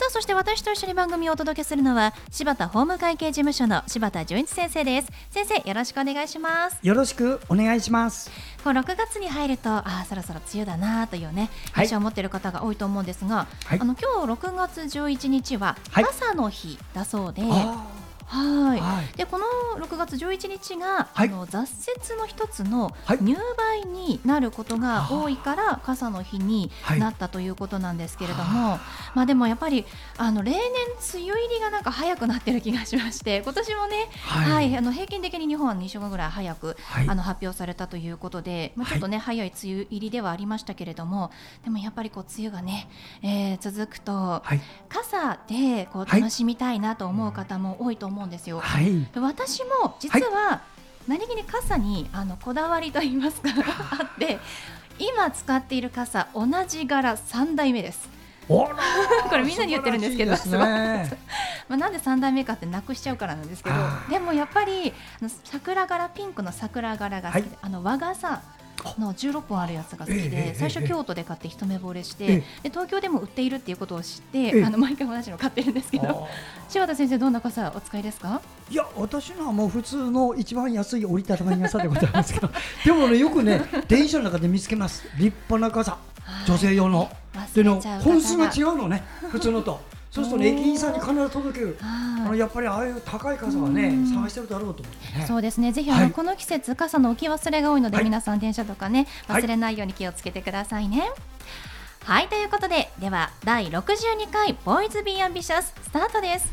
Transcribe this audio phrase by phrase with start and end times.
[0.00, 5.12] さあそして私と一緒に番組をお届けするのは柴田法務会計事務所の柴田純一先生です。
[5.28, 6.78] 先生よろしくお願いします。
[6.82, 8.30] よろしくお願いします。
[8.64, 19.44] こう6月に入るとああそろそろ梅雨だなというね印象を持っている方が多いと思うんですが、はい、あの今日6月11日は傘の日だそうで、はいはい、でこの
[19.84, 21.66] 6月11日が、はい、あの挫
[22.12, 23.36] 折の一つの入
[23.84, 28.78] 梅になることが多いから、傘の日になったということなんですけれども、
[29.14, 29.84] まあでもやっぱり
[30.16, 30.60] あの例年
[31.14, 34.76] 梅雨入りがなんか早くなってる気がしまして 今年もね、はい。
[34.76, 36.76] あの平均的に日本は2週間ぐらい早く、
[37.08, 41.30] あの発表されたということで、まあ、ちょっとね、早い梅雨入りではありましたけれども
[41.64, 42.88] でもやっぱりこう梅雨がね、
[43.22, 44.42] えー、続くと、
[44.88, 48.60] 傘でこう楽しみたいなと思う方も多いと思うんですよ。
[48.60, 50.60] はい、私も実は、
[51.08, 53.48] 何気に傘にあのこだわりと言いますか
[53.98, 54.38] あって
[54.98, 58.08] 今使っている傘同じ柄3代目です。
[58.50, 58.68] こ
[59.36, 60.38] れみんなに言ってるんですけど、ね、
[61.68, 63.76] まあなんで3代目かってなくしちゃうからなんですけど
[64.08, 64.92] でもやっぱり
[65.44, 68.42] 桜柄ピンクの桜柄が好きで、はい、あの和傘
[68.98, 72.26] の16本あるやつが好きで、最初京都で買って一目惚れして、
[72.62, 76.26] で東京でも売っているっていうことを知って、あの毎回同じの買ってるんですけど
[76.68, 78.40] 柴田先生どんな傘お使いですか？
[78.70, 82.50] いや私のはもう普通の一番安い折りたたみ傘でございますけど
[82.84, 85.04] でもねよくね電車の中で見つけます。
[85.18, 85.98] 立派な傘。
[86.46, 87.10] 女性用の。
[87.54, 88.46] での本数が。
[88.54, 89.80] 違うのね普通のと。
[90.10, 95.24] そうすると、駅員さんに必ず届ける、あのやっぱりああいう高い傘はね、探してるだろうと思ってね。
[95.26, 101.10] そうですね、ぜひあの、この季節、傘の置き忘れが多いので、皆さん、電車とかね、忘れないように気をつけてくださいね。
[102.04, 106.50] はい、ということで、では、第62回、ボーイズ・ビー・アンビシャス、スタートです。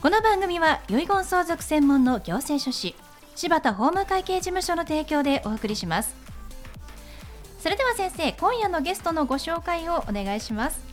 [0.00, 2.94] この番組は、遺言相続専門の行政書士、
[3.34, 6.16] 柴田法務会計事務所の提供でお送りします。
[7.60, 10.87] それでは先生、今夜のゲストのご紹介をお願いします。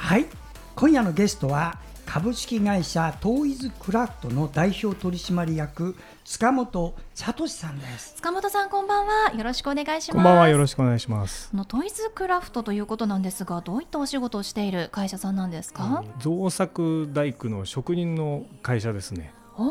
[0.00, 0.26] はい。
[0.74, 5.94] 今夜のゲストは株式会社トーイズクラフトの代表取締役
[6.24, 8.14] 塚本聡さんです。
[8.16, 9.32] 塚本さんこんばんは。
[9.36, 10.12] よろしくお願いします。
[10.12, 10.48] こんばんは。
[10.48, 11.54] よろしくお願いします。
[11.54, 19.32] のトイズクラフトということなんですがどういったお仕事をしている会社さんなんですか、造作大工の職人の会社ですね。
[19.58, 19.70] おお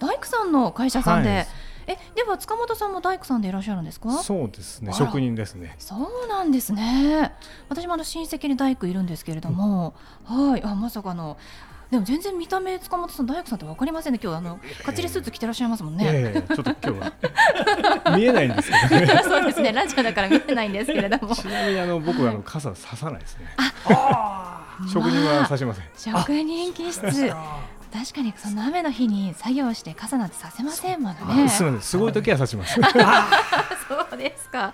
[0.00, 1.46] 大工さんの会社さんで、はい
[1.86, 4.10] えでは塚本さんも大工さんでいらっしゃるんですか？
[4.22, 4.92] そうですね。
[4.92, 5.74] 職人ですね。
[5.78, 7.32] そうなんですね。
[7.68, 9.94] 私もあの親戚に大工いるんですけれども、
[10.28, 10.62] うん、はい。
[10.62, 11.36] あまさかの。
[11.90, 19.72] でも全然見た目塚本さん大工さんってわかりませんね今日あのかっちりスーツ着てらっしゃいますもんね、えー、ちょっと今日は見えないんですけど、ね、 そうですね。
[19.72, 21.34] ラジオだから見えないんですけれども。
[21.34, 23.46] ちなみにあの僕はあの傘ささないですね。
[23.86, 27.02] あ職人はさしません、職人気質
[27.92, 31.48] 確かにその雨の日に作業して傘なんてさせませんもんね。
[31.80, 32.74] すごい時はさします。
[32.74, 32.80] そ
[34.14, 34.72] うですか。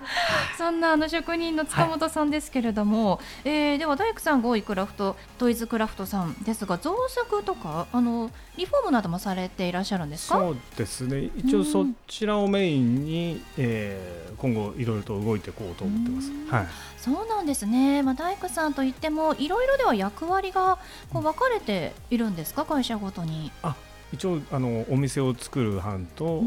[0.57, 3.19] そんなあの職人の塚本さんですけれども、はい、
[3.49, 10.37] えー、では大工さん5位クラフトトイズクラフトさんですが造作とかあのリフォームなどもされていらっしゃるんですか？
[10.37, 11.29] そうですね。
[11.37, 16.31] 一応そちらをメインに、えー、今後いろいろと動いていこうと思ってます。
[16.49, 16.67] はい。
[16.97, 18.03] そうなんですね。
[18.03, 20.77] まあ大工さんといってもいろいろでは役割が
[21.11, 22.65] こう分かれているんですか？
[22.65, 23.51] 会社ごとに。
[23.63, 23.75] あ、
[24.13, 26.41] 一応あのお店を作る班と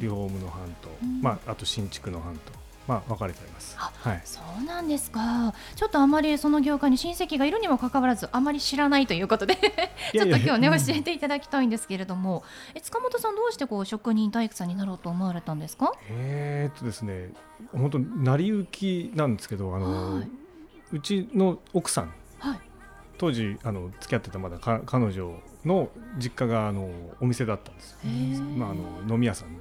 [0.00, 0.88] リフォームの班と、
[1.22, 2.64] まああと新築の班と。
[2.86, 3.78] まあ、分かれております。
[3.78, 5.54] はい、そうなんですか。
[5.74, 9.56] ちょっとあまりその業界に親戚がいるにもかかわらず、あまり知らないということで
[10.12, 12.44] ちょっと今日ね、教えていただきたいんですけれども。
[12.74, 15.94] え、塚本さん、どうしてこう職人大工さんになろうと思われたんですか？
[16.10, 17.30] えー、っとですね、
[17.72, 20.28] 本当成り行きなんですけど、あの、はい、
[20.92, 22.12] うちの奥さん。
[22.38, 22.60] はい、
[23.16, 25.88] 当時、あの付き合ってたまだか、彼女の
[26.18, 26.90] 実家があの
[27.20, 27.96] お店だったんです。
[28.56, 29.58] まあ、あの飲み屋さん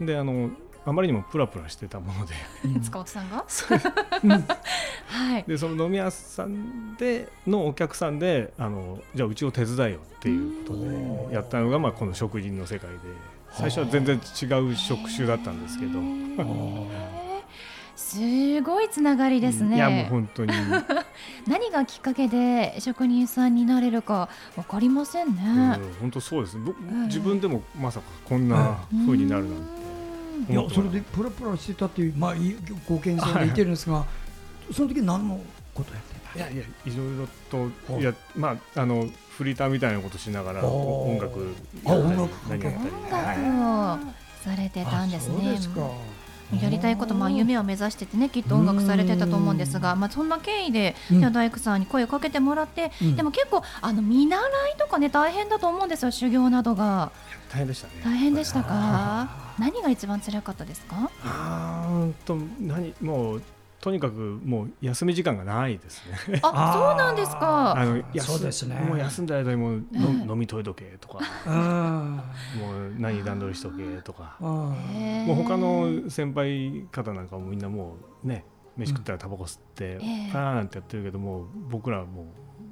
[0.00, 0.06] で。
[0.06, 0.50] で、あの
[0.84, 2.34] あまりにもプラプラしてたもので。
[2.80, 3.44] 塚本さんが？
[5.06, 12.98] はい、でその飲み屋さんでのお客さんであのじゃあうちを手伝えよっていうことでやったのが、まあ、この食人の世界で。
[13.52, 16.00] 最初は全然違う職種だったんですけど。
[17.96, 19.76] すごいつながりですね。
[19.76, 20.52] いやもう本当に。
[21.46, 25.78] 何がきっかけで職人さんになれるかわかりませんね。
[26.00, 26.56] 本当そうです。
[27.06, 29.56] 自分でもまさかこんな風になるなん
[30.46, 30.52] て。
[30.52, 32.34] いやそれでプラプラしてたっていう、まあ、
[32.88, 34.06] ご健全でいてるんですが、は
[34.70, 35.40] い、その時何の
[35.72, 39.06] ことやっていやいやいろいろといやまああの
[39.36, 41.40] フリーターみたいなことしながら音楽
[41.84, 42.80] やったり何やっ
[43.10, 45.58] たり、はい、されてたんですね。
[46.60, 57.12] やりたいことまあ夢を目指しててねきっと音楽されてたと思うんですが、まあ、そんな経緯で、うん、大工さんに声をかけてもらって、うん、でも結構あの見習いとかね大変だと思うんですよ修行などが。
[57.50, 57.92] 大変でしたね。
[58.04, 59.28] 大変でしたか？
[59.58, 61.10] 何が一番辛かったですか？
[61.24, 63.42] あーと何もう
[63.82, 66.38] とにかくもう休み時間がないですね。
[66.44, 67.76] あ、 そうなんですか。
[67.76, 68.76] あのそうですね。
[68.76, 78.44] もう休んだ間にもう、飲みといとけとか、もう何段取りしとけとか、もう他の先輩方なんかもみんなもうね、
[78.76, 79.98] 飯食ったらタバコ吸って、
[80.32, 82.22] パーなんてやってるけども、僕らはも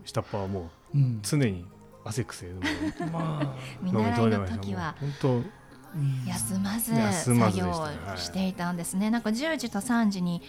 [0.04, 1.66] う下っ端はもう常に
[2.04, 2.60] 汗くせでも
[3.84, 4.94] 飲みといてました。
[5.00, 5.60] 本当。
[6.24, 6.92] 休まず
[7.36, 9.10] 作業していたんですね。
[9.10, 10.40] なんか10時と3時に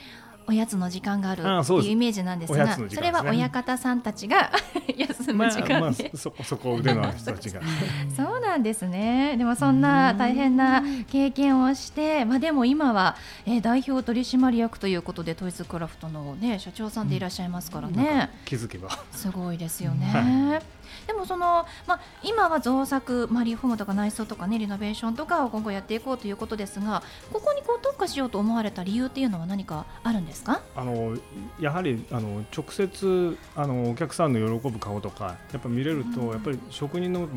[0.47, 4.51] おやつの時間があるっていうイメージなんですが、ね、それは親方さんたちが
[4.97, 7.61] 休む時間で、まあまあ、そこそこ腕のある人たちが。
[8.15, 9.35] そうなんですね。
[9.38, 13.15] でもそんな大変な経験をしてまあでも今は、
[13.45, 18.89] えー、代表取締役ということでトイズクラフトのね社長さんでいらっしゃいますからね、うん、気づけば。
[19.11, 30.61] すごいですよね、はいでもその、まあ、今は造作、まあ、リフォームとか内装とか、ね、リノベーションとかを今後やっていこうということですがここにこう特化しようと思われた理由っていうのは何かあるんですか？
[30.75, 31.17] あの
[31.59, 37.27] やはりあの直接あのお客さんの喜ぶ顔とかやっぱ見れると、うん、やっぱり職人の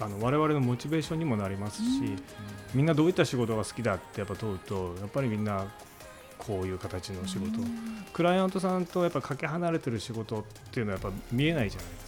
[0.00, 2.18] あの我々のモチベーションにもなりますし、うん、
[2.74, 5.66] みんなどういった仕事が好きだってやっぱ問うとやっぱりみんな
[6.36, 7.60] こういう形の仕事、
[8.12, 12.03] クライアントさんとやっぱかけ離れてる仕事っていうのはやっぱ見えないじゃないですか、はい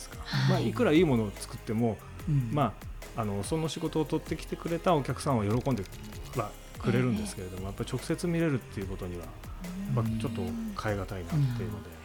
[0.48, 0.72] まあ、い。
[0.72, 1.98] くらいいものを作っても、
[2.28, 2.74] うん、ま
[3.16, 5.84] あ、あのその仕事を取ってきてくれたお客さんは喜んで
[6.36, 9.24] はくれるんですけれども、やっぱ直接見れるっていうことには、
[9.94, 10.42] まあ、ちょっと
[10.82, 11.06] 変え難いなっ
[11.56, 11.95] ていうので。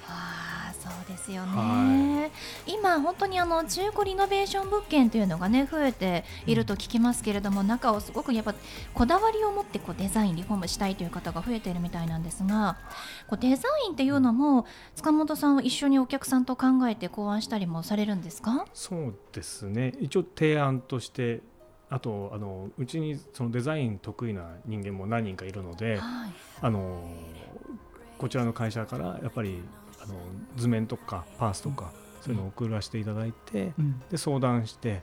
[0.91, 2.29] そうですよね、は
[2.67, 8.53] い、今、本当にあの中古リノベーション物件というのが、ね、増えていると聞きますけれども、うん、中をすごくやっぱ
[8.93, 12.77] こだわりを持ってこうデザイン、リフォームしたいという方が増えているみたいなんですが
[13.27, 14.65] こうデザインっていうのも
[14.95, 18.65] 塚本さんは一緒にお客さんと考えて考案したりもされるんですか？
[18.73, 19.93] そうですね。
[19.99, 21.41] 一応提案として
[21.89, 27.01] あとあのうちにそのデザイン得意な人間も何人かいるので、はい、あの
[28.17, 29.61] こちらの会社からやっぱり
[30.03, 30.15] あの
[30.55, 33.73] 図面とかパースとか、そういうのを送らせていただいて、
[34.09, 35.01] で相談して、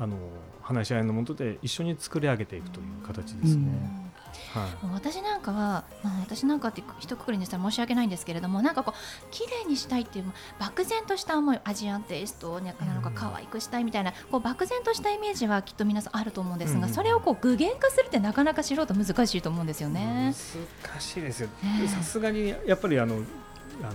[0.00, 0.16] あの
[0.62, 4.06] 話し合いのもとで一緒に作り上げていくという形ですね。
[4.52, 10.24] はい、私なんかは、まあ、私なんかって一括りにしたら申し訳ないんですけれどもなんかこう綺麗にしたいっていう
[10.58, 20.34] 漠然とした思いアジアンテイストをなのか可愛くしたいみたいなこう漠然としたイメージはきっと皆さんあると思うんですが、うん、それをこう具現化するってなかなか素人難しいと思うんですよね。
[20.82, 21.48] 難しいですよ。
[21.88, 23.94] さすがにやっぱりあのあの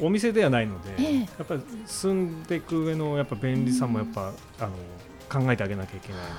[0.00, 4.28] お店ではないので、えー、やっぱり住んでいく上のやっぱ便利さもやっぱ、うん、
[4.60, 4.72] あの
[5.28, 6.30] 考えてあげなきゃいけないので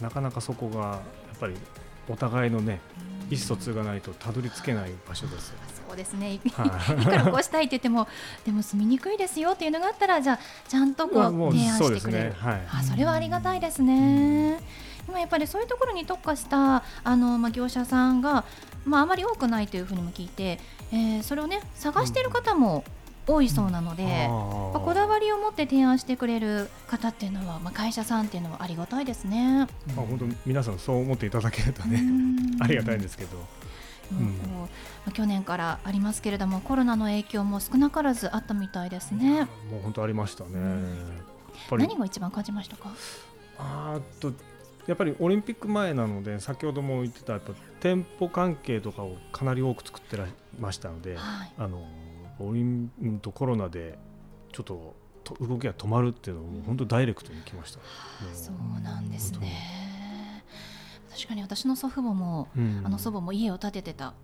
[0.00, 1.00] なかなかそこがや
[1.34, 1.54] っぱり
[2.08, 2.80] お互いのね
[3.30, 5.54] 意思疎通がないとたどり着けない場所です
[5.88, 6.52] そうですね、 い、く
[7.10, 8.06] らこうしたいって言っても
[8.44, 10.38] でも住みにくいですよっていうのがあったらじゃあ
[10.68, 12.36] ちゃんとこう提案してくれる、ね。
[12.38, 14.60] はい、あそれはありがたいですね。
[15.08, 18.44] 今やっぱりそういうところに特化したあの、まあ、業者さんが、
[18.84, 20.58] まあ、あまり多くないというふうにも聞いて、
[20.92, 22.84] えー、それをね探している方も
[23.26, 29.58] 多いそうなので、まあ、こだわりを持って提案してくれる方っていうのは、まあ、会社さんっていうのはありがたいですね。
[29.58, 32.02] まあ、本当皆さんそう思っていただけるとね
[32.60, 33.38] ありがたいんですけど。
[34.12, 34.66] うん、ま
[35.06, 39.42] あ、去年からありますけれどもコロナの影響も少なからずあったみたいですね。
[39.70, 40.50] もう本当ありましたね。
[41.70, 42.90] 何が一番感じましたか？
[43.60, 44.32] あと
[44.90, 50.26] やっぱりオリンピック前なので先ほども言ってたやっぱ店舗関係とかをかなり多く作ってら
[50.58, 51.86] ましたので、はい、あの
[52.40, 53.96] オリンとコロナで
[54.52, 54.96] ちょっと
[55.40, 57.78] 動きが止まるっていうのも本当ダイレクトに来ました、
[58.28, 60.44] うん、そうなんですね。
[61.12, 64.14] 確かに私の祖父母も、うん、あの祖母も家を建ててた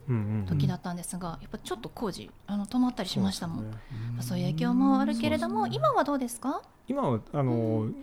[0.47, 3.65] 時だったんですが、やっぱちょっと工事あの止まったりしましたもん。
[3.65, 3.79] そう、ね,、
[4.21, 6.63] そういう影響もあるけれども、ね、今はどうですか？
[6.89, 7.95] 今はあの、うん、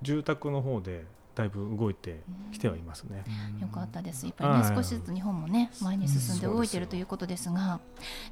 [0.00, 2.20] 住宅の方でだいぶ動いて
[2.52, 3.24] きてはいますね。
[3.60, 4.26] よかったです。
[4.26, 7.80] やっぱりね少しずつ日本もね前に進んで動いているということですが、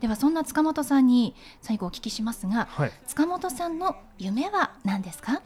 [0.01, 5.43] ではそんな塚本さんに最後お聞きしますが、はい、塚本さんの夢は何ですか？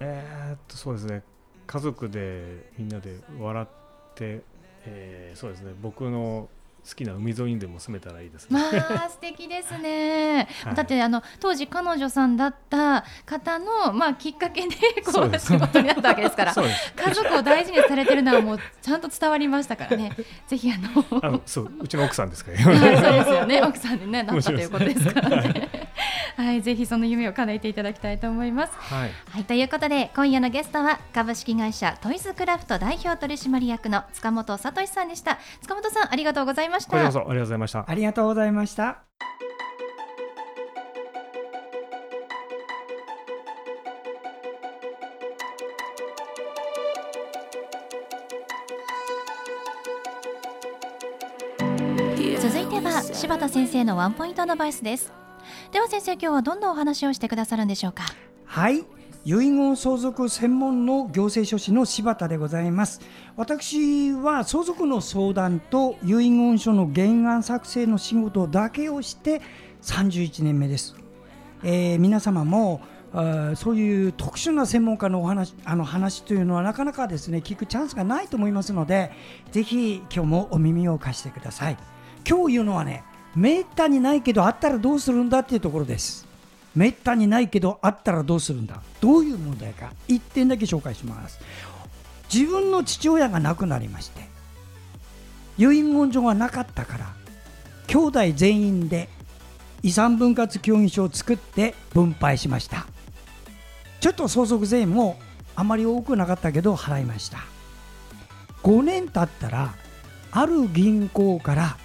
[0.00, 1.22] えー、っとそうですね
[1.66, 3.66] 家族でみんなで笑っ
[4.14, 4.42] て、
[4.84, 6.48] えー、そうですね僕の
[6.88, 8.58] 好きな海沿いにでも住めたらいいですね。
[8.58, 10.48] まあ素敵ですね。
[10.64, 20.12] はい、だってあの当時彼女さんだった方のまあきっかけで こう仕事になったわけですから、 家族を大事にされてるのはもうちゃんと伝わりましたからね。
[20.46, 22.58] ぜひあのあのそううちの奥さんですから。
[22.58, 25.79] そうですよね奥さんにねなったということですからね。
[26.40, 28.72] はい、ぜひその夢を叶えていただきたいと思います。
[28.76, 35.38] はい、はい、ということで今夜のゲストは株式会社トイズクラフト代表取締役の塚本聡さんでした。
[35.62, 36.96] 塚本さんありがとうございました。
[36.96, 37.84] ありがとうございました。
[37.86, 38.98] ありがとうございました。
[52.40, 55.12] 続いては柴田先生のワンポイントアドバイスです
[55.72, 58.02] では先生今日はどんなお話をしてくださるんでしょうか？
[58.44, 58.84] はい。
[59.24, 63.00] 遺言相続専門の行政書士の柴田でございます。
[63.36, 69.42] 私は相続の相談と遺言書の原案作成の仕事だけをして
[69.82, 70.96] 31年目です、
[71.62, 72.80] えー、皆様も
[73.12, 79.12] あそういう特殊な専門家のお話あの話というのはなかなかですね聞くチャンスがないと思いますので
[79.52, 81.76] ぜひ今日もお耳を貸してください。
[82.28, 86.26] 今日言うのはねめったにないけどあったらどうするんだっていうところです。
[86.74, 88.80] めったにないけどあったらどうするんだ。
[89.00, 89.92] どういう問題か。
[90.08, 91.40] 1点だけ紹介します。
[92.32, 94.20] 自分の父親が亡くなりまして
[95.58, 97.12] 遺言書がなかったから
[97.88, 99.08] 兄弟全員で
[99.82, 102.86] 遺産分割協議書を作って分配しました。
[103.98, 105.18] ちょっと相続税も
[105.56, 107.38] あまり多くなかったけど払いました。
[108.62, 109.74] 5年経ったら
[110.30, 111.76] ある銀行から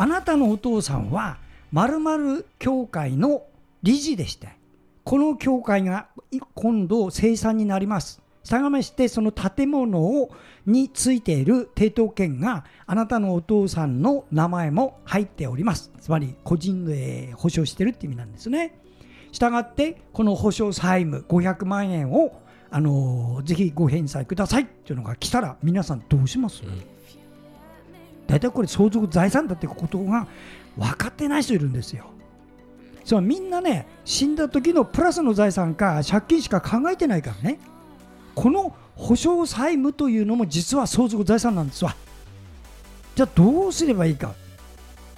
[0.00, 1.36] あなたのお父さんは
[1.72, 3.42] 〇〇協会の
[3.82, 4.48] 理事でして
[5.04, 6.06] この協会が
[6.54, 8.22] 今度生産になります。
[8.42, 10.30] したがめしてその建物を
[10.64, 15.92] についている抵当権があなたのお父さんの名前も入っております。
[16.00, 18.80] つまり個人で保証してるって意味なんですね。
[19.32, 22.40] したがってこの保証債務500万円を
[22.70, 26.99] あのぜひご返済くださいっていうのが来たら皆さんどうします、うん。
[28.30, 30.28] 大体これ相続財産だってことが
[30.78, 32.04] 分かってない人いるんですよ。
[33.04, 37.58] そみんなね死んだ時のプラスの財産か借金しか考えてないからね。
[38.36, 41.96] この保証債務というのも実は相続財産なんですわ。
[43.16, 44.32] じゃあどうすればいいか。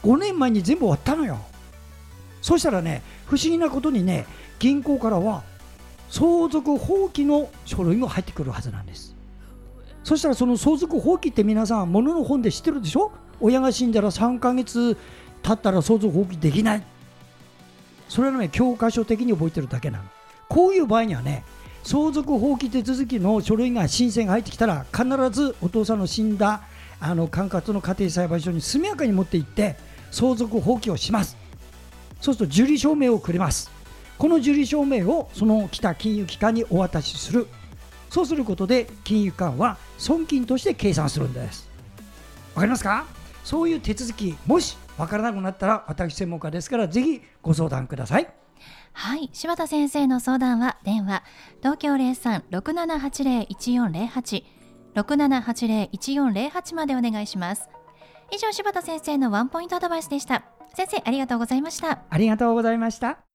[0.02, 1.38] 5年前に全部終わったのよ。
[2.40, 4.24] そしたらね不思議なことにね
[4.58, 5.42] 銀行からは
[6.08, 9.14] 相続放棄の書類も入ってくるはずなんです。
[10.04, 13.12] そしたらその相続放棄って皆さんものの本で知ってるでしょ？
[13.40, 14.96] 親が死んだら3ヶ月
[15.42, 16.82] 経ったら相続放棄できない。
[18.08, 20.04] それはね教科書的に覚えてるだけなの。
[20.48, 21.44] こういう場合にはね
[21.82, 26.62] 相続放棄手続きの書類が申請が入ってきたら必ずお父さんの死んだ
[27.00, 29.76] あの管轄の家庭裁判所に速やかに持って行って
[30.10, 31.36] 相続放棄をします。
[32.20, 33.70] そうすると受理証明をくれます。
[34.18, 37.48] この受理証明をその来た金融機関にお渡しする。
[38.12, 41.66] そうすることで金融機関は損金として計算するんです。
[42.54, 43.06] わかりますか？
[43.42, 48.28] そういう手続きもしわからなくなったら私専門家ですからぜひご相談ください。
[48.92, 51.22] はい柴田先生の相談は電話
[51.60, 54.44] 東京0367801408
[54.94, 57.70] 6780-1408までお願いします。
[58.30, 60.44] 以上柴田先生のワンポイントアドバイスでした。
[60.76, 62.02] 先生ありがとうございました。
[62.10, 63.31] ありがとうございました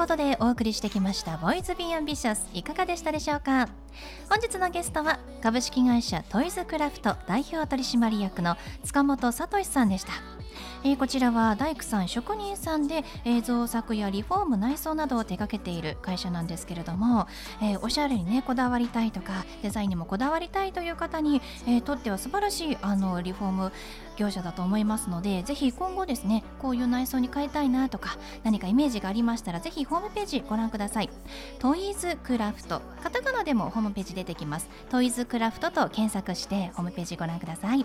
[0.00, 3.68] ことでお送りしてきましたボーイズビーアンビシャスいかがでしたでしょうか？
[4.30, 10.12] 本日のゲストは株式会社トイズクラフト代表取締役の塚本聡さんでした。
[10.82, 17.26] えー、こちらは大工さん職人さんで映像作やリフォーム内装などを手掛けている会社なんですけれども、
[17.62, 23.72] えー、おしゃれにねこだわりたいとかデザインにもこだわりたいという方に、え、とっては素晴らしいあのリフォーム
[24.16, 31.10] 業者だと思いますのでぜひ今後ですねこういう内装に変えたいなとか何かイメージがありましたらぜひホームページご覧ください。
[31.58, 32.80] トイズクラフト。
[33.02, 34.68] カタカナでもホームページ出てきます。
[34.90, 37.84] トイズクラフトと検索してホームページご覧ください。